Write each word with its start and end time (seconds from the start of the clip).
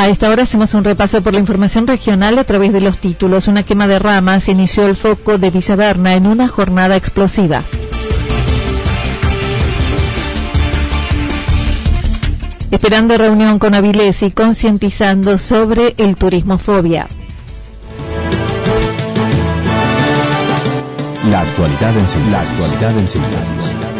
A 0.00 0.08
esta 0.08 0.30
hora 0.30 0.44
hacemos 0.44 0.72
un 0.72 0.82
repaso 0.82 1.20
por 1.20 1.34
la 1.34 1.40
información 1.40 1.86
regional 1.86 2.38
a 2.38 2.44
través 2.44 2.72
de 2.72 2.80
los 2.80 2.96
títulos. 2.96 3.48
Una 3.48 3.64
quema 3.64 3.86
de 3.86 3.98
ramas 3.98 4.48
inició 4.48 4.86
el 4.86 4.96
foco 4.96 5.36
de 5.36 5.50
Villaverna 5.50 6.14
en 6.14 6.26
una 6.26 6.48
jornada 6.48 6.96
explosiva. 6.96 7.62
Esperando 12.70 13.18
reunión 13.18 13.58
con 13.58 13.74
Avilés 13.74 14.22
y 14.22 14.30
concientizando 14.30 15.36
sobre 15.36 15.94
el 15.98 16.16
turismofobia. 16.16 17.06
La 21.28 21.42
actualidad 21.42 21.98
en 21.98 22.08
síntesis. 22.08 22.32
La 22.32 22.40
actualidad 22.40 22.98
en 22.98 23.06
síntesis. 23.06 23.99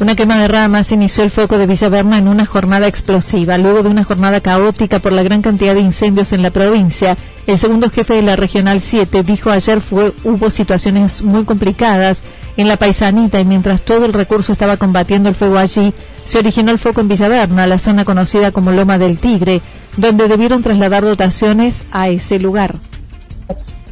Una 0.00 0.16
quema 0.16 0.38
de 0.38 0.48
ramas 0.48 0.92
inició 0.92 1.24
el 1.24 1.30
foco 1.30 1.58
de 1.58 1.66
Villaverna 1.66 2.16
en 2.16 2.26
una 2.26 2.46
jornada 2.46 2.86
explosiva. 2.86 3.58
Luego 3.58 3.82
de 3.82 3.90
una 3.90 4.02
jornada 4.02 4.40
caótica 4.40 4.98
por 4.98 5.12
la 5.12 5.22
gran 5.22 5.42
cantidad 5.42 5.74
de 5.74 5.82
incendios 5.82 6.32
en 6.32 6.40
la 6.40 6.50
provincia, 6.50 7.18
el 7.46 7.58
segundo 7.58 7.90
jefe 7.90 8.14
de 8.14 8.22
la 8.22 8.34
Regional 8.34 8.80
7 8.80 9.22
dijo 9.22 9.50
ayer 9.50 9.82
fue 9.82 10.14
hubo 10.24 10.48
situaciones 10.48 11.20
muy 11.20 11.44
complicadas 11.44 12.22
en 12.56 12.66
la 12.66 12.78
paisanita 12.78 13.40
y 13.40 13.44
mientras 13.44 13.82
todo 13.82 14.06
el 14.06 14.14
recurso 14.14 14.52
estaba 14.52 14.78
combatiendo 14.78 15.28
el 15.28 15.34
fuego 15.34 15.58
allí, 15.58 15.92
se 16.24 16.38
originó 16.38 16.70
el 16.70 16.78
foco 16.78 17.02
en 17.02 17.08
Villaverna, 17.08 17.66
la 17.66 17.78
zona 17.78 18.06
conocida 18.06 18.52
como 18.52 18.72
Loma 18.72 18.96
del 18.96 19.18
Tigre, 19.18 19.60
donde 19.98 20.28
debieron 20.28 20.62
trasladar 20.62 21.02
dotaciones 21.02 21.84
a 21.92 22.08
ese 22.08 22.38
lugar. 22.38 22.74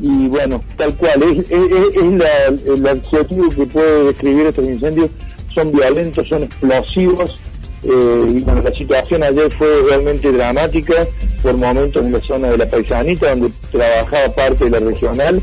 Y 0.01 0.29
bueno, 0.29 0.65
tal 0.77 0.97
cual, 0.97 1.23
es, 1.25 1.51
el 1.51 2.87
adjetivo 2.87 3.49
que 3.51 3.67
puede 3.67 4.05
describir 4.05 4.47
estos 4.47 4.65
incendios 4.65 5.11
son 5.59 5.73
violentos, 5.73 6.29
son 6.29 6.45
explosivos. 6.45 7.39
Eh, 7.85 8.27
y 8.37 8.43
bueno, 8.43 8.63
la 8.63 8.75
situación 8.75 9.23
ayer 9.23 9.53
fue 9.57 9.69
realmente 9.89 10.31
dramática 10.33 11.07
por 11.43 11.57
momentos 11.57 12.05
en 12.05 12.13
la 12.13 12.21
zona 12.21 12.49
de 12.49 12.59
la 12.59 12.69
Paisanita, 12.69 13.31
donde 13.31 13.51
trabajaba 13.71 14.35
parte 14.35 14.65
de 14.65 14.71
la 14.71 14.81
regional, 14.81 15.41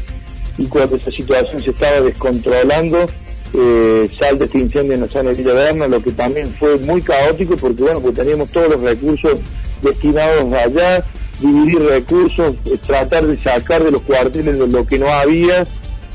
y 0.57 0.65
cuando 0.67 0.95
esa 0.95 1.11
situación 1.11 1.63
se 1.63 1.71
estaba 1.71 2.01
descontrolando, 2.01 3.05
eh, 3.53 4.09
salta 4.17 4.45
este 4.45 4.59
incendio 4.59 4.93
en 4.93 5.01
la 5.01 5.07
zona 5.07 5.29
de 5.31 5.37
Villa 5.37 5.53
Berna, 5.53 5.87
lo 5.87 6.01
que 6.01 6.11
también 6.11 6.53
fue 6.59 6.77
muy 6.77 7.01
caótico 7.01 7.55
porque 7.55 7.83
bueno, 7.83 8.01
pues 8.01 8.15
teníamos 8.15 8.49
todos 8.49 8.69
los 8.69 8.81
recursos 8.81 9.39
destinados 9.81 10.51
allá, 10.53 11.05
dividir 11.39 11.81
recursos, 11.81 12.55
eh, 12.65 12.77
tratar 12.85 13.25
de 13.27 13.41
sacar 13.41 13.83
de 13.83 13.91
los 13.91 14.01
cuarteles 14.01 14.57
lo 14.57 14.85
que 14.85 14.99
no 14.99 15.07
había 15.07 15.63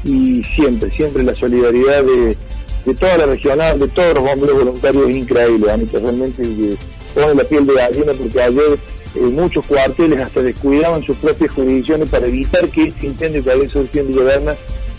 y 0.04 0.42
siempre, 0.54 0.90
siempre 0.96 1.22
la 1.22 1.34
solidaridad 1.34 2.04
de 2.04 2.36
de 2.84 2.94
toda 2.94 3.18
la 3.18 3.26
regional, 3.26 3.78
de 3.78 3.88
todos 3.88 4.14
los 4.14 4.24
bomberos 4.24 4.58
voluntarios 4.58 5.08
es 5.08 5.16
increíble, 5.16 5.70
Anita, 5.70 5.98
realmente 5.98 6.42
que 6.42 6.76
pone 7.14 7.34
la 7.34 7.44
piel 7.44 7.66
de 7.66 7.74
gallina 7.74 8.12
porque 8.12 8.42
ayer 8.42 8.78
eh, 9.14 9.20
muchos 9.20 9.66
cuarteles 9.66 10.20
hasta 10.20 10.42
descuidaban 10.42 11.02
sus 11.04 11.16
propias 11.16 11.52
jurisdicciones 11.52 12.08
para 12.08 12.26
evitar 12.26 12.68
que 12.68 12.84
este 12.84 13.06
incendio 13.06 13.42
que 13.42 13.50
había 13.50 13.68
surgido 13.68 14.04
en 14.04 14.12
Villaverna 14.12 14.54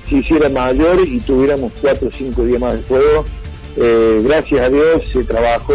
se 0.07 0.15
hiciera 0.17 0.49
mayor 0.49 0.99
y 1.07 1.19
tuviéramos 1.19 1.71
cuatro 1.81 2.09
o 2.09 2.11
cinco 2.11 2.43
días 2.43 2.59
más 2.59 2.73
de 2.73 2.79
fuego. 2.79 3.25
Eh, 3.77 4.21
gracias 4.23 4.61
a 4.61 4.69
Dios 4.69 5.01
se 5.13 5.23
trabajó 5.23 5.73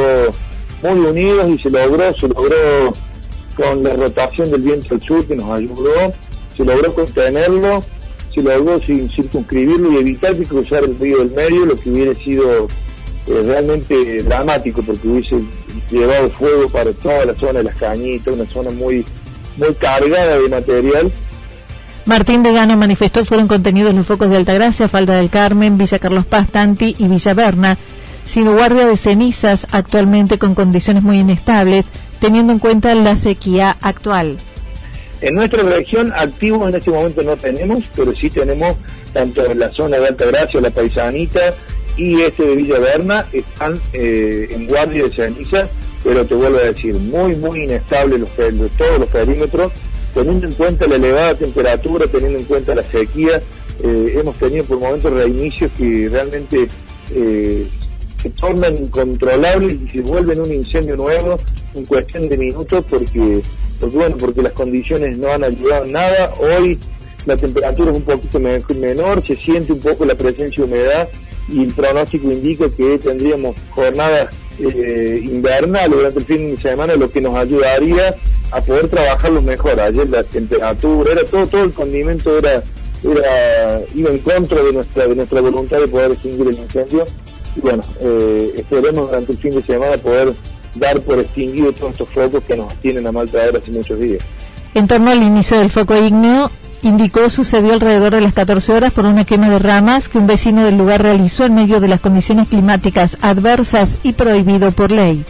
muy 0.82 1.06
unidos 1.06 1.48
y 1.48 1.58
se 1.58 1.70
logró, 1.70 2.14
se 2.14 2.28
logró 2.28 2.92
con 3.56 3.82
la 3.82 3.94
rotación 3.94 4.50
del 4.50 4.60
viento 4.60 4.88
del 4.90 5.00
sur 5.00 5.26
que 5.26 5.34
nos 5.34 5.50
ayudó, 5.50 6.12
se 6.54 6.64
logró 6.64 6.94
contenerlo 6.94 7.82
se 8.36 8.42
logró 8.42 8.78
sin 8.78 9.10
circunscribirlo 9.10 9.92
y 9.92 9.96
evitar 9.96 10.36
que 10.36 10.44
cruzara 10.44 10.84
el 10.86 10.98
río 10.98 11.18
del 11.18 11.30
medio, 11.30 11.64
lo 11.64 11.74
que 11.74 11.90
hubiera 11.90 12.14
sido 12.22 12.68
eh, 13.26 13.42
realmente 13.44 14.22
dramático 14.22 14.82
porque 14.82 15.08
hubiese 15.08 15.42
llevado 15.90 16.28
fuego 16.30 16.68
para 16.68 16.92
toda 16.92 17.24
la 17.24 17.34
zona 17.38 17.60
de 17.60 17.64
las 17.64 17.76
cañitas, 17.76 18.34
una 18.34 18.48
zona 18.50 18.70
muy, 18.70 19.06
muy 19.56 19.74
cargada 19.74 20.38
de 20.38 20.48
material. 20.50 21.10
Martín 22.04 22.42
de 22.42 22.52
Gano 22.52 22.76
manifestó 22.76 23.24
fueron 23.24 23.48
contenidos 23.48 23.94
los 23.94 24.06
focos 24.06 24.28
de 24.28 24.36
Altagracia, 24.36 24.88
Falda 24.88 25.16
del 25.16 25.30
Carmen, 25.30 25.78
Villa 25.78 25.98
Carlos 25.98 26.26
Paz, 26.26 26.48
Tanti 26.50 26.94
y 26.98 27.08
Villa 27.08 27.32
Berna, 27.32 27.78
sin 28.26 28.52
guardia 28.52 28.86
de 28.86 28.98
cenizas 28.98 29.66
actualmente 29.70 30.38
con 30.38 30.54
condiciones 30.54 31.02
muy 31.02 31.20
inestables, 31.20 31.86
teniendo 32.20 32.52
en 32.52 32.58
cuenta 32.58 32.94
la 32.94 33.16
sequía 33.16 33.76
actual. 33.80 34.36
En 35.20 35.34
nuestra 35.34 35.62
región 35.62 36.12
activos 36.14 36.68
en 36.68 36.76
este 36.76 36.90
momento 36.90 37.22
no 37.22 37.36
tenemos, 37.36 37.84
pero 37.94 38.14
sí 38.14 38.28
tenemos 38.28 38.76
tanto 39.12 39.44
en 39.46 39.58
la 39.58 39.72
zona 39.72 39.98
de 39.98 40.08
Alta 40.08 40.26
Gracia, 40.26 40.60
la 40.60 40.70
Paisanita 40.70 41.54
y 41.96 42.20
este 42.20 42.42
de 42.44 42.56
Villa 42.56 42.78
Berna, 42.78 43.26
están 43.32 43.80
eh, 43.94 44.48
en 44.50 44.66
guardia 44.66 45.04
de 45.04 45.14
ceniza, 45.14 45.68
pero 46.04 46.26
te 46.26 46.34
vuelvo 46.34 46.58
a 46.58 46.64
decir, 46.64 46.94
muy, 46.94 47.34
muy 47.36 47.62
inestable 47.62 48.18
los, 48.18 48.30
todos 48.30 48.98
los 48.98 49.08
perímetros, 49.08 49.72
teniendo 50.12 50.46
en 50.46 50.52
cuenta 50.52 50.86
la 50.86 50.96
elevada 50.96 51.34
temperatura, 51.34 52.06
teniendo 52.06 52.38
en 52.38 52.44
cuenta 52.44 52.74
la 52.74 52.82
sequía, 52.82 53.40
eh, 53.82 54.14
hemos 54.18 54.36
tenido 54.36 54.64
por 54.64 54.78
momentos 54.78 55.12
reinicios 55.12 55.70
que 55.72 56.08
realmente 56.10 56.68
eh, 57.14 57.66
se 58.22 58.30
tornan 58.30 58.76
incontrolables 58.76 59.76
y 59.82 59.88
se 59.88 60.00
vuelven 60.02 60.40
un 60.40 60.52
incendio 60.52 60.96
nuevo 60.96 61.36
en 61.76 61.84
cuestión 61.86 62.28
de 62.28 62.36
minutos 62.36 62.84
porque 62.88 63.42
bueno, 63.80 64.16
porque 64.16 64.42
las 64.42 64.52
condiciones 64.52 65.18
no 65.18 65.30
han 65.30 65.44
ayudado 65.44 65.84
en 65.84 65.92
nada. 65.92 66.32
Hoy 66.38 66.78
la 67.26 67.36
temperatura 67.36 67.90
es 67.90 67.96
un 67.96 68.02
poquito 68.04 68.40
menor, 68.40 69.26
se 69.26 69.36
siente 69.36 69.72
un 69.72 69.80
poco 69.80 70.04
la 70.04 70.14
presencia 70.14 70.64
de 70.64 70.70
humedad 70.70 71.08
y 71.48 71.64
el 71.64 71.74
pronóstico 71.74 72.30
indica 72.30 72.66
que 72.76 72.98
tendríamos 72.98 73.56
jornadas 73.70 74.34
eh, 74.58 75.20
invernales 75.22 75.90
durante 75.90 76.18
el 76.20 76.24
fin 76.24 76.54
de 76.54 76.62
semana, 76.62 76.94
lo 76.94 77.10
que 77.10 77.20
nos 77.20 77.34
ayudaría 77.34 78.16
a 78.52 78.60
poder 78.60 78.88
trabajarlo 78.88 79.42
mejor. 79.42 79.78
Ayer 79.78 80.08
la 80.08 80.24
temperatura, 80.24 81.12
era 81.12 81.24
todo, 81.24 81.46
todo 81.46 81.64
el 81.64 81.72
condimento 81.72 82.38
era, 82.38 82.62
era 83.04 83.80
iba 83.94 84.10
en 84.10 84.18
contra 84.18 84.62
de 84.62 84.72
nuestra, 84.72 85.06
de 85.06 85.14
nuestra 85.14 85.40
voluntad 85.40 85.80
de 85.80 85.88
poder 85.88 86.12
extinguir 86.12 86.48
el 86.48 86.58
incendio. 86.58 87.04
Y 87.54 87.60
bueno, 87.60 87.82
eh, 88.00 88.52
esperemos 88.56 89.08
durante 89.08 89.32
el 89.32 89.38
fin 89.38 89.54
de 89.54 89.62
semana 89.62 89.96
poder 89.98 90.32
dar 90.78 91.00
por 91.00 91.18
extinguido 91.18 91.72
todos 91.72 91.92
estos 91.92 92.08
focos 92.08 92.44
que 92.44 92.56
nos 92.56 92.74
tienen 92.76 93.06
a 93.06 93.12
mal 93.12 93.28
traer 93.28 93.56
hace 93.56 93.70
muchos 93.70 93.98
días. 93.98 94.22
En 94.74 94.86
torno 94.86 95.10
al 95.10 95.22
inicio 95.22 95.58
del 95.58 95.70
foco 95.70 95.96
ígneo, 95.96 96.50
indicó 96.82 97.30
sucedió 97.30 97.72
alrededor 97.72 98.14
de 98.14 98.20
las 98.20 98.34
14 98.34 98.72
horas 98.72 98.92
por 98.92 99.06
una 99.06 99.24
quema 99.24 99.48
de 99.48 99.58
ramas 99.58 100.08
que 100.08 100.18
un 100.18 100.26
vecino 100.26 100.64
del 100.64 100.76
lugar 100.76 101.02
realizó 101.02 101.44
en 101.44 101.54
medio 101.54 101.80
de 101.80 101.88
las 101.88 102.00
condiciones 102.00 102.48
climáticas 102.48 103.16
adversas 103.20 103.98
y 104.02 104.12
prohibido 104.12 104.70
por 104.72 104.90
ley. 104.90 105.24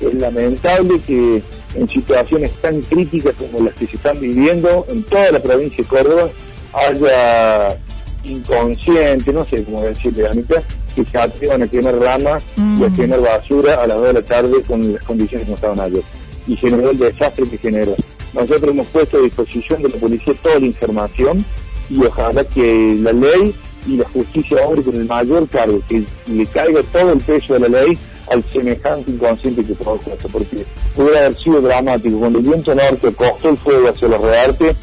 Es 0.00 0.14
lamentable 0.14 1.00
que 1.06 1.42
en 1.74 1.88
situaciones 1.88 2.52
tan 2.60 2.80
críticas 2.82 3.34
como 3.34 3.64
las 3.64 3.74
que 3.74 3.86
se 3.86 3.96
están 3.96 4.20
viviendo 4.20 4.86
en 4.88 5.02
toda 5.04 5.32
la 5.32 5.40
provincia 5.40 5.78
de 5.78 5.88
Córdoba 5.88 6.28
haya 6.72 7.78
inconsciente, 8.24 9.32
no 9.32 9.44
sé 9.44 9.64
cómo 9.64 9.82
decirle, 9.82 10.28
Anita, 10.28 10.62
que 10.96 11.04
se 11.04 11.18
atrevan 11.18 11.62
a 11.62 11.68
quemar 11.68 11.98
ramas 11.98 12.42
y 12.56 12.84
a 12.84 12.88
mm. 12.88 12.96
quemar 12.96 13.20
basura 13.20 13.74
a 13.82 13.86
las 13.86 13.98
2 13.98 14.06
de 14.06 14.12
la 14.14 14.22
tarde 14.22 14.62
con 14.66 14.94
las 14.94 15.04
condiciones 15.04 15.44
que 15.44 15.50
no 15.50 15.54
estaban 15.54 15.80
ayer. 15.80 16.02
Y 16.48 16.56
generó 16.56 16.90
el 16.90 16.96
desastre 16.96 17.48
que 17.48 17.58
generó. 17.58 17.94
Nosotros 18.32 18.70
hemos 18.70 18.86
puesto 18.88 19.18
a 19.18 19.20
disposición 19.20 19.82
de 19.82 19.90
la 19.90 19.96
policía 19.96 20.34
toda 20.42 20.58
la 20.58 20.66
información 20.66 21.44
y 21.90 22.04
ojalá 22.04 22.44
que 22.44 22.96
la 23.00 23.12
ley 23.12 23.54
y 23.86 23.96
la 23.98 24.08
justicia 24.08 24.58
obre 24.66 24.82
con 24.82 24.96
el 24.96 25.06
mayor 25.06 25.48
cargo, 25.48 25.80
que 25.88 26.02
le 26.26 26.46
caiga 26.46 26.82
todo 26.92 27.12
el 27.12 27.20
peso 27.20 27.54
de 27.54 27.60
la 27.60 27.68
ley 27.68 27.96
al 28.30 28.42
semejante 28.52 29.12
inconsciente 29.12 29.64
que 29.64 29.74
produjo 29.74 30.10
esto, 30.10 30.28
porque 30.28 30.66
pudiera 30.94 31.20
haber 31.20 31.38
sido 31.38 31.60
dramático. 31.60 32.18
Cuando 32.18 32.38
el 32.40 32.44
viento 32.44 32.74
norte 32.74 33.12
costó 33.12 33.50
el 33.50 33.58
fuego 33.58 33.88
hacia 33.88 34.08
los 34.08 34.20
rearte, 34.20 34.70
eh, 34.70 34.74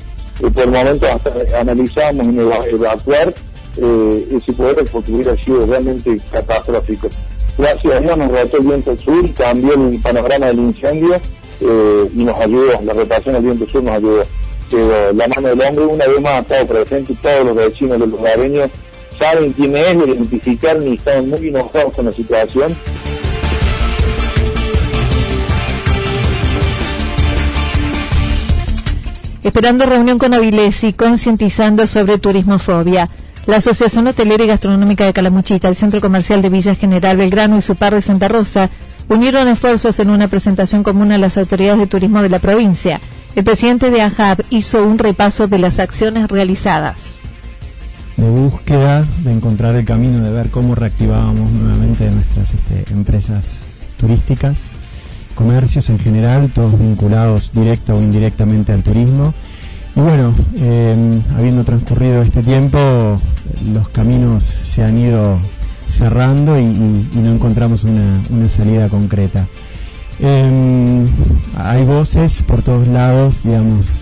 por 0.53 0.63
el 0.63 0.71
momento 0.71 1.07
hasta 1.07 1.59
analizamos 1.59 2.25
en 2.25 2.39
evacuar 2.39 3.33
eh, 3.77 4.27
ese 4.31 4.53
poder 4.53 4.85
porque 4.91 5.11
hubiera 5.11 5.35
sido 5.37 5.65
realmente 5.65 6.17
catastrófico. 6.31 7.09
Gracias 7.57 7.93
a 7.93 7.99
Dios 7.99 8.17
nos 8.17 8.31
rotó 8.31 8.57
el 8.57 8.65
viento 8.65 8.97
sur, 8.97 9.33
cambió 9.33 9.73
el 9.73 9.99
panorama 9.99 10.47
del 10.47 10.59
incendio 10.59 11.15
eh, 11.61 12.09
y 12.15 12.23
nos 12.23 12.39
ayudó, 12.39 12.79
la 12.83 12.93
reparación 12.93 13.35
del 13.35 13.43
viento 13.43 13.67
sur 13.67 13.83
nos 13.83 13.95
ayudó. 13.95 14.23
Pero 14.71 15.13
la 15.13 15.27
mano 15.27 15.49
del 15.49 15.61
hombre 15.61 15.85
una 15.85 16.07
vez 16.07 16.21
más 16.21 16.33
ha 16.33 16.39
estado 16.39 16.67
presente, 16.67 17.15
todos 17.21 17.45
los 17.45 17.55
vecinos 17.55 17.99
de 17.99 18.07
los 18.07 18.09
lugareños 18.09 18.71
saben 19.19 19.53
quién 19.53 19.75
es, 19.77 19.95
lo 19.95 20.07
identificaron 20.07 20.87
y 20.87 20.95
están 20.95 21.29
muy 21.29 21.47
enojados 21.47 21.95
con 21.95 22.05
la 22.05 22.11
situación. 22.11 22.75
Esperando 29.43 29.85
reunión 29.85 30.17
con 30.17 30.33
Avilés 30.33 30.83
y 30.85 30.93
concientizando 30.93 31.85
sobre 31.85 32.17
turismofobia. 32.17 33.09
La 33.45 33.57
Asociación 33.57 34.07
Hotelera 34.07 34.45
y 34.45 34.47
Gastronómica 34.47 35.05
de 35.05 35.11
Calamuchita, 35.11 35.67
el 35.67 35.75
Centro 35.75 35.99
Comercial 35.99 36.41
de 36.41 36.47
Villa 36.47 36.75
General 36.75 37.17
Belgrano 37.17 37.57
y 37.57 37.61
su 37.61 37.75
par 37.75 37.93
de 37.93 38.01
Santa 38.01 38.29
Rosa 38.29 38.69
unieron 39.09 39.49
esfuerzos 39.49 39.99
en 39.99 40.11
una 40.11 40.29
presentación 40.29 40.81
común 40.81 41.11
a 41.11 41.17
las 41.17 41.35
autoridades 41.35 41.79
de 41.79 41.87
turismo 41.87 42.21
de 42.21 42.29
la 42.29 42.39
provincia. 42.39 43.01
El 43.35 43.43
presidente 43.43 43.91
de 43.91 44.01
AJAB 44.01 44.45
hizo 44.49 44.85
un 44.87 44.97
repaso 44.97 45.47
de 45.47 45.59
las 45.59 45.79
acciones 45.79 46.29
realizadas. 46.29 47.01
De 48.15 48.29
búsqueda, 48.29 49.05
de 49.25 49.33
encontrar 49.33 49.75
el 49.75 49.83
camino, 49.83 50.23
de 50.23 50.31
ver 50.31 50.49
cómo 50.49 50.73
reactivábamos 50.73 51.51
nuevamente 51.51 52.09
nuestras 52.09 52.53
este, 52.53 52.93
empresas 52.93 53.57
turísticas, 53.97 54.77
comercios 55.35 55.89
en 55.89 55.99
general, 55.99 56.49
todos 56.55 56.79
vinculados 56.79 57.51
directa 57.53 57.93
o 57.93 58.01
indirectamente 58.01 58.71
al 58.71 58.83
turismo 58.83 59.33
y 59.95 59.99
bueno, 59.99 60.33
eh, 60.57 61.21
habiendo 61.37 61.63
transcurrido 61.63 62.21
este 62.21 62.41
tiempo, 62.41 63.19
los 63.71 63.89
caminos 63.89 64.43
se 64.43 64.83
han 64.83 64.97
ido 64.97 65.39
cerrando 65.87 66.59
y, 66.59 66.65
no 66.65 67.31
encontramos 67.31 67.83
una, 67.83 68.49
salida 68.49 68.89
concreta. 68.89 69.47
Em, 70.19 71.05
hay 71.55 71.83
voces 71.85 72.41
por 72.43 72.63
todos 72.63 72.87
lados, 72.87 73.43
digamos, 73.43 74.01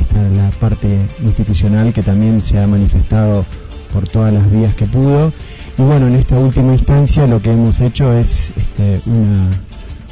está 0.00 0.22
la 0.36 0.50
parte 0.60 0.88
institucional 1.22 1.92
que 1.92 2.02
también 2.02 2.40
se 2.40 2.58
ha 2.58 2.66
manifestado 2.66 3.44
por 3.92 4.08
todas 4.08 4.32
las 4.32 4.50
vías 4.50 4.74
que 4.74 4.84
pudo. 4.84 5.32
Y 5.78 5.82
bueno, 5.82 6.08
en 6.08 6.16
esta 6.16 6.38
última 6.38 6.72
instancia 6.72 7.26
lo 7.26 7.40
que 7.40 7.52
hemos 7.52 7.80
hecho 7.80 8.12
es 8.12 8.52
este, 8.56 9.00
una 9.06 9.48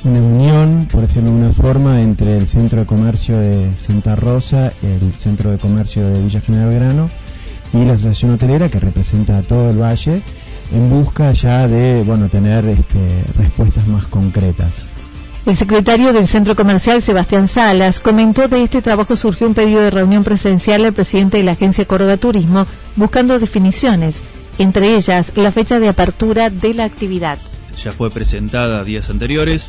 una 0.07 0.21
unión, 0.21 0.89
por 0.91 1.03
decirlo 1.03 1.31
de 1.31 1.37
una 1.37 1.53
forma, 1.53 2.01
entre 2.01 2.37
el 2.37 2.47
Centro 2.47 2.81
de 2.81 2.87
Comercio 2.87 3.39
de 3.39 3.73
Santa 3.73 4.15
Rosa, 4.15 4.73
el 4.83 5.13
Centro 5.15 5.51
de 5.51 5.59
Comercio 5.59 6.09
de 6.09 6.23
Villa 6.23 6.41
General 6.41 6.73
Grano 6.73 7.09
y 7.73 7.85
la 7.85 7.95
Asociación 7.95 8.33
Hotelera 8.33 8.69
que 8.69 8.79
representa 8.79 9.39
a 9.39 9.43
todo 9.43 9.71
el 9.71 9.83
valle 9.83 10.23
en 10.73 10.91
busca 10.91 11.33
ya 11.33 11.67
de 11.67 12.03
bueno 12.05 12.29
tener 12.29 12.65
este, 12.67 13.25
respuestas 13.37 13.87
más 13.89 14.07
concretas. 14.07 14.87
El 15.45 15.57
secretario 15.57 16.13
del 16.13 16.27
Centro 16.27 16.57
Comercial, 16.57 17.03
Sebastián 17.03 17.47
Salas, 17.47 18.01
comentó 18.01 18.49
de 18.49 18.65
este 18.65 18.83
trabajo 18.83 19.15
surgió 19.15 19.47
un 19.47 19.55
pedido 19.55 19.81
de 19.81 19.91
reunión 19.91 20.25
presencial 20.25 20.85
al 20.85 20.93
presidente 20.93 21.37
de 21.37 21.45
la 21.45 21.53
Agencia 21.53 21.85
Córdoba 21.85 22.17
Turismo 22.17 22.67
buscando 22.97 23.39
definiciones, 23.39 24.21
entre 24.59 24.97
ellas 24.97 25.33
la 25.37 25.53
fecha 25.53 25.79
de 25.79 25.89
apertura 25.89 26.51
de 26.51 26.75
la 26.75 26.85
actividad. 26.85 27.39
Ya 27.83 27.93
fue 27.93 28.11
presentada 28.11 28.83
días 28.83 29.11
anteriores, 29.11 29.69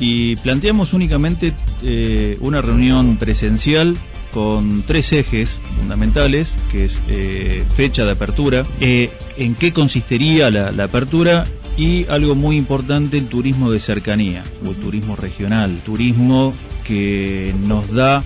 y 0.00 0.36
planteamos 0.36 0.94
únicamente 0.94 1.52
eh, 1.82 2.38
una 2.40 2.62
reunión 2.62 3.16
presencial 3.18 3.96
con 4.32 4.82
tres 4.82 5.12
ejes 5.12 5.60
fundamentales, 5.78 6.52
que 6.72 6.86
es 6.86 6.98
eh, 7.08 7.64
fecha 7.76 8.04
de 8.04 8.12
apertura, 8.12 8.64
eh, 8.80 9.10
en 9.36 9.54
qué 9.54 9.72
consistiría 9.72 10.50
la, 10.50 10.84
apertura 10.84 11.46
y 11.76 12.06
algo 12.06 12.34
muy 12.34 12.56
importante, 12.56 13.18
el 13.18 13.26
turismo 13.26 13.70
de 13.70 13.80
cercanía 13.80 14.42
o 14.64 14.70
el 14.70 14.76
turismo 14.76 15.16
regional, 15.16 15.78
turismo 15.84 16.54
que 16.84 17.54
nos 17.66 17.92
da 17.92 18.22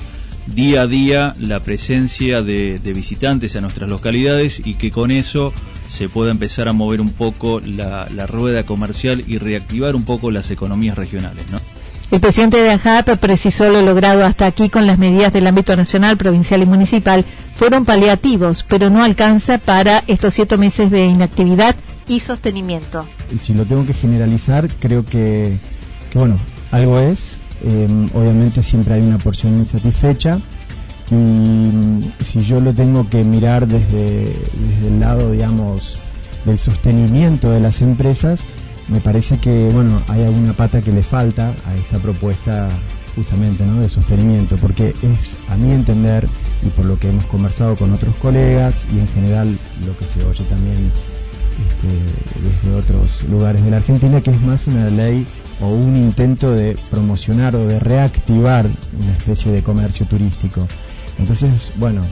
día 0.46 0.82
a 0.82 0.86
día 0.86 1.34
la 1.38 1.60
presencia 1.60 2.42
de 2.42 2.78
visitantes 2.94 3.56
a 3.56 3.60
nuestras 3.62 3.88
localidades 3.88 4.60
y 4.64 4.74
que 4.74 4.90
con 4.90 5.10
eso 5.10 5.54
se 5.94 6.08
pueda 6.08 6.32
empezar 6.32 6.69
a 6.69 6.73
mover 6.73 7.00
un 7.00 7.11
poco 7.11 7.61
la, 7.61 8.06
rueda 8.26 8.67
comercial 8.67 9.23
y 9.26 9.38
reactivar 9.38 9.94
un 9.94 10.05
poco 10.05 10.31
las 10.31 10.50
economías 10.50 10.96
regionales. 10.96 11.44
¿no? 11.52 11.58
El 12.11 12.20
presidente 12.20 12.56
de 12.62 12.70
AJAP 12.70 13.17
precisó 13.20 13.70
lo 13.70 13.81
logrado 13.81 14.25
hasta 14.25 14.46
aquí 14.46 14.69
con 14.69 14.87
las 14.87 14.99
medidas 14.99 15.32
del 15.32 15.46
ámbito 15.46 15.76
nacional, 15.76 16.17
provincial 16.17 16.62
y 16.62 16.67
municipal 16.67 17.25
fueron 17.55 17.85
paliativos, 17.85 18.64
pero 18.69 18.91
no 18.91 19.05
alcanza 19.05 19.58
para 19.58 20.02
estos 20.08 20.35
siete 20.35 20.56
meses 20.56 20.91
de 20.91 21.06
inactividad 21.06 21.76
y 22.08 22.20
sostenimiento. 22.20 23.06
Si 23.38 23.55
lo 23.55 23.64
tengo 23.64 23.87
que 23.87 23.94
generalizar, 23.94 24.69
creo 24.81 25.05
que, 25.05 25.56
bueno, 26.12 26.37
algo 26.73 26.99
es. 26.99 27.37
Eh, 27.64 27.88
obviamente 28.12 28.62
siempre 28.62 28.94
hay 28.94 29.00
una 29.00 29.19
porción 29.19 29.56
insatisfecha 29.56 30.38
y 31.10 32.24
si 32.24 32.40
yo 32.40 32.60
lo 32.60 32.72
tengo 32.72 33.08
que 33.08 33.24
mirar 33.24 33.66
desde, 33.66 34.24
el 34.86 35.00
lado, 35.00 35.32
digamos, 35.32 35.98
del 36.44 36.58
sostenimiento 36.58 37.50
de 37.50 37.60
las 37.60 37.82
empresas, 37.82 38.40
me 38.88 39.00
parece 39.00 39.38
que, 39.38 39.69
bueno, 39.70 40.00
hay 40.08 40.24
alguna 40.24 40.52
pata 40.52 40.81
que 40.81 40.93
le 40.93 41.02
falta 41.02 41.55
a 41.67 41.74
esta 41.74 41.98
propuesta 41.98 42.69
justamente, 43.14 43.64
¿no? 43.64 43.81
De 43.81 43.88
sostenimiento, 43.88 44.56
porque 44.56 44.88
es, 45.02 45.36
a 45.48 45.56
mi 45.56 45.72
entender, 45.72 46.26
y 46.64 46.69
por 46.70 46.84
lo 46.84 46.98
que 46.98 47.08
hemos 47.08 47.24
conversado 47.26 47.76
con 47.76 47.93
otros 47.93 48.14
colegas 48.17 48.86
y 48.93 48.98
en 48.98 49.08
general 49.08 49.58
lo 49.86 49.96
que 49.96 50.05
se 50.05 50.24
oye 50.24 50.44
también 50.44 50.90
este, 51.55 51.88
desde 52.43 52.76
otros 52.76 53.22
lugares 53.29 53.62
de 53.64 53.70
la 53.70 53.76
Argentina, 53.76 54.20
que 54.20 54.31
es 54.31 54.40
más 54.40 54.67
una 54.67 54.90
ley 54.90 55.26
o 55.60 55.69
un 55.69 55.96
intento 55.96 56.50
de 56.52 56.76
promocionar 56.90 57.55
o 57.56 57.64
de 57.67 57.79
reactivar 57.79 58.67
una 59.00 59.12
especie 59.12 59.52
de 59.52 59.62
comercio 59.62 60.06
turístico. 60.06 60.67
Entonces, 61.18 61.72
bueno, 61.76 62.02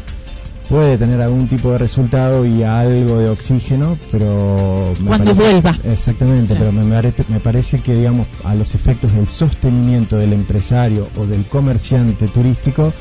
puede 0.68 0.97
tener 0.97 1.21
algún 1.21 1.49
tipo 1.49 1.73
de 1.73 1.78
resultado 1.78 2.47
y 2.47 2.62
algo 2.62 3.18
de 3.18 3.28
oxígeno, 3.28 3.99
pero... 4.11 4.92
Cuando 5.06 5.35
vuelva. 5.35 5.76
Exactamente, 5.85 6.54
pero 6.54 6.73
me, 6.73 6.82
me 6.85 7.40
parece 7.40 7.78
que, 7.80 7.94
digamos, 7.94 8.26
a 8.44 8.54
los 8.54 8.75
efectos 8.75 9.12
del 9.14 9.28
sostenimiento 9.28 10.16
del 10.16 10.32
empresario 10.32 11.09
o 11.18 11.26
del 11.26 11.44
comerciante 11.44 12.26
turístico, 12.28 12.92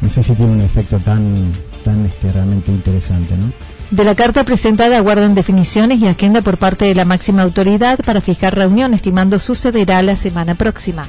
no 0.00 0.10
sé 0.10 0.22
si 0.22 0.34
tiene 0.34 0.52
un 0.52 0.60
efecto 0.60 0.98
tan, 0.98 1.34
tan 1.84 2.06
este, 2.06 2.30
realmente 2.30 2.70
interesante, 2.70 3.36
¿no? 3.36 3.52
De 3.90 4.04
la 4.04 4.14
carta 4.14 4.44
presentada 4.44 4.98
aguardan 4.98 5.34
definiciones 5.34 5.98
y 5.98 6.06
agenda 6.06 6.42
por 6.42 6.58
parte 6.58 6.84
de 6.84 6.94
la 6.94 7.06
máxima 7.06 7.42
autoridad 7.42 7.98
para 8.04 8.20
fijar 8.20 8.54
reunión, 8.54 8.92
estimando 8.92 9.38
sucederá 9.38 10.02
la 10.02 10.16
semana 10.16 10.54
próxima. 10.54 11.08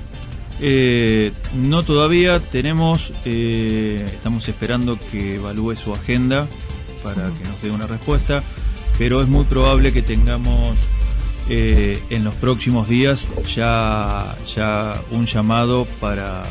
Eh, 0.61 1.31
no 1.55 1.83
todavía, 1.83 2.39
tenemos, 2.39 3.11
eh, 3.25 4.03
estamos 4.05 4.47
esperando 4.47 4.99
que 4.99 5.35
evalúe 5.35 5.75
su 5.75 5.93
agenda 5.93 6.47
para 7.03 7.31
que 7.31 7.43
nos 7.47 7.61
dé 7.61 7.71
una 7.71 7.87
respuesta, 7.87 8.43
pero 8.97 9.21
es 9.21 9.29
muy 9.29 9.45
probable 9.45 9.93
que 9.93 10.01
tengamos 10.01 10.77
eh, 11.47 12.03
en 12.09 12.25
los 12.25 12.35
próximos 12.35 12.89
días 12.89 13.25
ya, 13.55 14.35
ya 14.53 15.01
un 15.11 15.25
llamado 15.25 15.87
para 16.01 16.43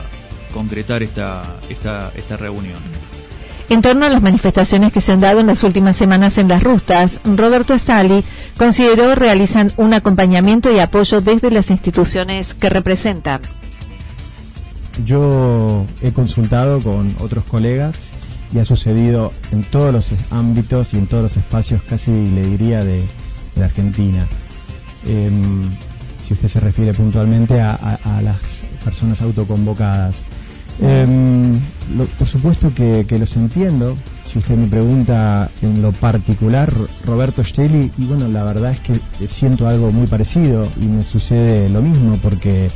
concretar 0.55 1.03
esta, 1.03 1.57
esta, 1.69 2.11
esta 2.17 2.37
reunión. 2.38 2.79
En 3.69 3.83
torno 3.83 4.07
a 4.07 4.09
las 4.09 4.23
manifestaciones 4.23 4.95
que 4.95 5.03
se 5.03 5.12
han 5.12 5.21
dado 5.21 5.41
en 5.41 5.47
las 5.47 5.62
últimas 5.62 5.95
semanas 5.95 6.38
en 6.38 6.49
las 6.49 6.62
rutas, 6.62 7.21
Roberto 7.25 7.79
Stali 7.79 8.25
consideró 8.57 9.15
realizan 9.15 9.73
un 9.77 9.93
acompañamiento 9.93 10.73
y 10.73 10.79
apoyo 10.79 11.21
desde 11.21 11.50
las 11.50 11.69
instituciones 11.69 12.55
que 12.55 12.71
representan. 12.71 13.43
Yo 15.05 15.85
he 16.02 16.12
consultado 16.12 16.81
con 16.81 17.14
otros 17.21 17.45
colegas 17.45 17.95
y 18.52 18.59
ha 18.59 18.64
sucedido 18.64 19.33
en 19.52 19.62
todos 19.62 19.93
los 19.93 20.12
ámbitos 20.31 20.95
y 20.95 20.99
en 20.99 21.07
todos 21.07 21.25
los 21.25 21.37
espacios, 21.37 21.83
casi 21.83 22.11
le 22.11 22.43
diría, 22.43 22.85
de, 22.85 23.02
Argentina. 23.62 24.25
Em, 25.05 25.62
si 26.25 26.33
usted 26.33 26.49
se 26.49 26.61
refiere 26.61 26.95
puntualmente 26.95 27.61
a, 27.61 27.99
las 28.23 28.37
personas 28.85 29.21
autoconvocadas. 29.21 30.17
Em, 30.81 31.59
por 32.19 32.28
supuesto 32.28 32.73
que, 32.73 33.05
los 33.19 33.37
entiendo. 33.37 33.97
Si 34.25 34.38
usted 34.38 34.57
me 34.57 34.69
pregunta 34.69 35.50
en 35.62 35.83
lo 35.83 35.90
particular, 35.90 36.73
Roberto 37.05 37.43
Stelli, 37.43 37.90
y 37.97 38.05
bueno, 38.05 38.28
la 38.28 38.45
verdad 38.45 38.73
es 38.73 38.81
que 38.81 39.00
siento 39.26 39.67
algo 39.67 39.90
muy 39.90 40.07
parecido 40.07 40.69
y 40.81 40.87
me 40.87 41.02
sucede 41.02 41.69
lo 41.69 41.81
mismo 41.81 42.17
porque 42.23 42.71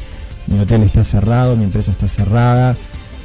mi 0.47 0.59
hotel 0.59 0.83
está 0.83 1.05
cerrado, 1.05 1.57
mi 1.57 1.65
empresa 1.65 1.93
está 1.93 2.09
cerrada 2.09 2.75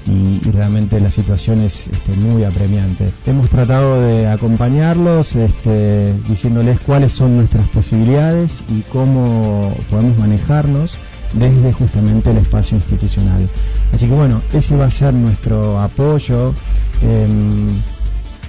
y, 0.05 0.39
realmente 0.51 0.99
la 0.99 1.11
situación 1.11 1.61
es 1.61 1.87
este, 1.87 2.13
muy 2.13 2.43
apremiante. 2.43 3.11
Hemos 3.25 3.49
tratado 3.49 4.01
de 4.01 4.27
acompañarlos 4.27 5.35
este, 5.35 6.13
diciéndoles 6.27 6.79
cuáles 6.79 7.11
son 7.11 7.35
nuestras 7.35 7.67
posibilidades 7.69 8.61
y 8.69 8.81
cómo 8.83 9.75
podemos 9.89 10.17
manejarnos 10.17 10.97
desde 11.33 11.73
justamente 11.73 12.31
el 12.31 12.37
espacio 12.37 12.77
institucional. 12.77 13.49
Así 13.93 14.07
que 14.07 14.13
bueno, 14.13 14.41
ese 14.53 14.77
va 14.77 14.85
a 14.85 14.91
ser 14.91 15.13
nuestro 15.13 15.79
apoyo, 15.79 16.53
em, 17.01 17.67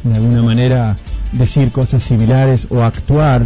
de 0.04 0.14
alguna 0.14 0.42
manera 0.42 0.96
decir 1.32 1.70
cosas 1.72 2.02
similares 2.02 2.68
o 2.70 2.82
actuar 2.82 3.42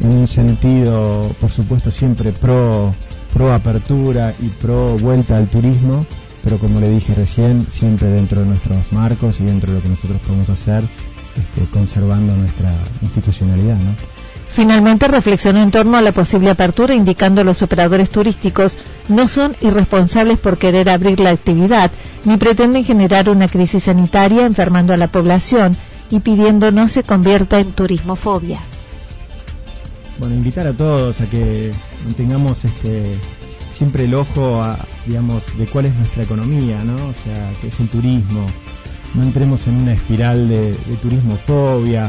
en 0.00 0.12
un 0.12 0.26
sentido, 0.26 1.30
por 1.40 1.50
supuesto, 1.50 1.90
siempre 1.90 2.32
pro, 2.32 2.92
pro 3.32 3.52
apertura 3.52 4.34
y 4.40 4.48
pro 4.48 4.96
vuelta 4.98 5.36
al 5.36 5.48
turismo, 5.48 6.04
pero 6.44 6.58
como 6.58 6.80
le 6.80 6.90
dije 6.90 7.14
recién, 7.14 7.66
siempre 7.70 8.08
dentro 8.08 8.40
de 8.40 8.48
nuestros 8.48 8.92
marcos 8.92 9.40
y 9.40 9.44
dentro 9.44 9.70
de 9.70 9.78
lo 9.78 9.82
que 9.82 9.88
nosotros 9.88 10.20
podemos 10.26 10.48
hacer, 10.50 10.82
este, 11.36 11.70
conservando 11.70 12.36
nuestra 12.36 12.70
institucionalidad. 13.02 13.76
¿no? 13.76 13.94
Finalmente 14.52 15.08
reflexionó 15.08 15.62
en 15.62 15.70
torno 15.70 15.96
a 15.96 16.02
la 16.02 16.12
posible 16.12 16.50
apertura, 16.50 16.94
indicando 16.94 17.42
los 17.42 17.62
operadores 17.62 18.10
turísticos 18.10 18.76
no 19.08 19.26
son 19.26 19.56
irresponsables 19.62 20.38
por 20.38 20.58
querer 20.58 20.90
abrir 20.90 21.20
la 21.20 21.30
actividad, 21.30 21.90
ni 22.24 22.36
pretenden 22.36 22.84
generar 22.84 23.30
una 23.30 23.48
crisis 23.48 23.84
sanitaria 23.84 24.44
enfermando 24.44 24.92
a 24.92 24.98
la 24.98 25.08
población 25.08 25.74
y 26.10 26.20
pidiendo 26.20 26.70
no 26.70 26.88
se 26.88 27.02
convierta 27.02 27.60
en 27.60 27.72
turismofobia. 27.72 28.60
Bueno, 30.22 30.36
invitar 30.36 30.68
a 30.68 30.72
todos 30.72 31.20
a 31.20 31.26
que 31.26 31.72
mantengamos 32.04 32.64
este 32.64 33.02
siempre 33.76 34.04
el 34.04 34.14
ojo 34.14 34.62
a, 34.62 34.78
digamos, 35.04 35.58
de 35.58 35.66
cuál 35.66 35.86
es 35.86 35.94
nuestra 35.96 36.22
economía, 36.22 36.84
¿no? 36.84 36.94
O 36.94 37.14
sea, 37.24 37.50
que 37.60 37.66
es 37.66 37.80
el 37.80 37.88
turismo. 37.88 38.46
No 39.14 39.24
entremos 39.24 39.66
en 39.66 39.80
una 39.80 39.94
espiral 39.94 40.48
de, 40.48 40.76
turismofobia 41.02 42.08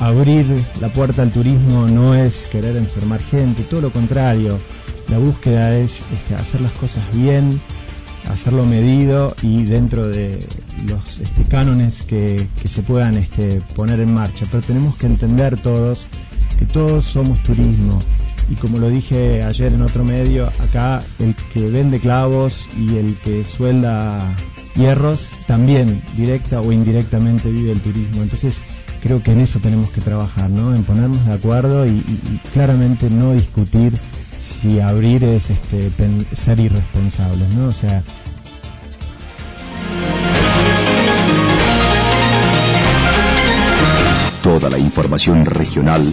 abrir 0.00 0.44
la 0.80 0.92
puerta 0.92 1.22
al 1.22 1.30
turismo 1.30 1.86
no 1.86 2.16
es 2.16 2.48
querer 2.50 2.76
enfermar 2.76 3.20
gente, 3.20 3.62
todo 3.62 3.80
lo 3.80 3.92
contrario. 3.92 4.58
La 5.08 5.18
búsqueda 5.18 5.78
es 5.78 6.00
este, 6.12 6.34
hacer 6.34 6.62
las 6.62 6.72
cosas 6.72 7.04
bien, 7.12 7.60
hacerlo 8.28 8.64
medido 8.64 9.36
y 9.40 9.62
dentro 9.62 10.08
de 10.08 10.44
los 10.88 11.20
este, 11.20 11.44
cánones 11.44 12.02
que, 12.02 12.48
se 12.64 12.82
puedan 12.82 13.24
poner 13.76 14.00
en 14.00 14.12
marcha. 14.12 14.46
Pero 14.50 14.64
tenemos 14.64 14.96
que 14.96 15.06
entender 15.06 15.60
todos 15.60 16.08
todos 16.64 17.04
somos 17.04 17.42
turismo. 17.42 17.98
Y 18.48 18.54
como 18.56 18.78
lo 18.78 18.88
dije 18.88 19.42
ayer 19.42 19.72
en 19.72 19.82
otro 19.82 20.04
medio, 20.04 20.46
acá 20.58 21.02
el 21.18 21.34
que 21.52 21.70
vende 21.70 22.00
clavos 22.00 22.66
y 22.76 22.96
el 22.96 23.14
que 23.16 23.44
suelda 23.44 24.20
hierros 24.74 25.28
también 25.46 26.02
directa 26.16 26.60
o 26.60 26.72
indirectamente 26.72 27.50
vive 27.50 27.72
el 27.72 27.80
turismo. 27.80 28.22
Entonces 28.22 28.56
creo 29.02 29.22
que 29.22 29.32
en 29.32 29.40
eso 29.40 29.58
tenemos 29.58 29.90
que 29.90 30.00
trabajar, 30.00 30.50
¿no? 30.50 30.74
En 30.74 30.84
ponernos 30.84 31.24
de 31.26 31.32
acuerdo 31.32 31.86
y, 31.86 32.00
claramente 32.52 33.10
no 33.10 33.32
discutir 33.32 33.94
si 34.40 34.80
abrir 34.80 35.24
es 35.24 35.50
este, 35.50 35.90
ser 36.36 36.60
irresponsables, 36.60 37.48
¿no? 37.54 37.66
O 37.66 37.72
sea, 37.72 38.02
Toda 44.42 44.68
la 44.68 44.78
información 44.78 45.44
regional 45.44 46.12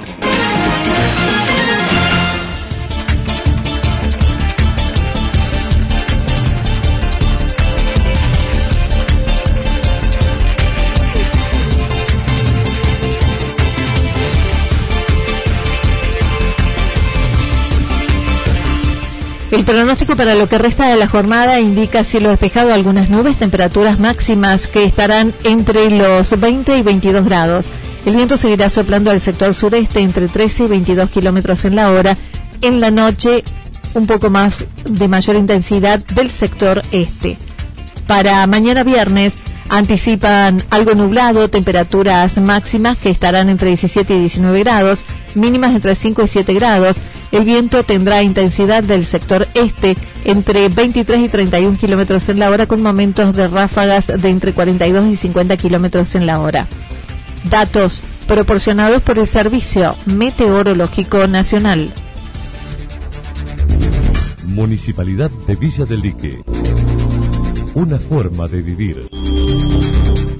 El 19.51 19.65
pronóstico 19.65 20.15
para 20.15 20.33
lo 20.35 20.47
que 20.47 20.57
resta 20.57 20.87
de 20.87 20.95
la 20.95 21.09
jornada 21.09 21.59
indica 21.59 22.05
cielo 22.05 22.29
despejado, 22.29 22.73
algunas 22.73 23.09
nubes, 23.09 23.35
temperaturas 23.35 23.99
máximas 23.99 24.65
que 24.65 24.85
estarán 24.85 25.33
entre 25.43 25.89
los 25.89 26.39
20 26.39 26.77
y 26.77 26.81
22 26.81 27.25
grados. 27.25 27.65
El 28.05 28.15
viento 28.15 28.37
seguirá 28.37 28.69
soplando 28.69 29.11
al 29.11 29.19
sector 29.19 29.53
sureste 29.53 29.99
entre 29.99 30.29
13 30.29 30.63
y 30.63 30.67
22 30.67 31.09
kilómetros 31.09 31.65
en 31.65 31.75
la 31.75 31.91
hora. 31.91 32.17
En 32.61 32.79
la 32.79 32.91
noche, 32.91 33.43
un 33.93 34.07
poco 34.07 34.29
más 34.29 34.63
de 34.85 35.07
mayor 35.09 35.35
intensidad 35.35 35.99
del 35.99 36.31
sector 36.31 36.81
este. 36.93 37.37
Para 38.07 38.47
mañana 38.47 38.85
viernes, 38.85 39.33
anticipan 39.71 40.63
algo 40.69 40.93
nublado, 40.95 41.49
temperaturas 41.49 42.37
máximas 42.37 42.97
que 42.97 43.09
estarán 43.09 43.47
entre 43.47 43.69
17 43.69 44.13
y 44.13 44.19
19 44.19 44.59
grados, 44.59 45.03
mínimas 45.33 45.73
entre 45.73 45.95
5 45.95 46.23
y 46.23 46.27
7 46.27 46.53
grados. 46.53 46.97
El 47.31 47.45
viento 47.45 47.83
tendrá 47.83 48.21
intensidad 48.21 48.83
del 48.83 49.05
sector 49.05 49.47
este 49.53 49.95
entre 50.25 50.67
23 50.67 51.21
y 51.21 51.29
31 51.29 51.77
kilómetros 51.77 52.27
en 52.27 52.39
la 52.39 52.49
hora, 52.49 52.67
con 52.67 52.83
momentos 52.83 53.33
de 53.33 53.47
ráfagas 53.47 54.07
de 54.07 54.29
entre 54.29 54.51
42 54.51 55.07
y 55.07 55.15
50 55.15 55.55
kilómetros 55.55 56.15
en 56.15 56.25
la 56.25 56.41
hora. 56.41 56.67
Datos 57.49 58.01
proporcionados 58.27 59.01
por 59.01 59.19
el 59.19 59.27
Servicio 59.27 59.95
Meteorológico 60.05 61.27
Nacional. 61.27 61.93
Municipalidad 64.47 65.31
de 65.47 65.55
Villa 65.55 65.85
del 65.85 66.01
Lique. 66.01 66.43
Una 67.73 67.97
forma 67.97 68.49
de 68.49 68.61
vivir. 68.61 69.20